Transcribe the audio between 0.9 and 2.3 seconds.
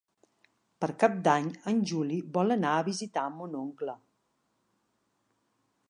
Cap d'Any en Juli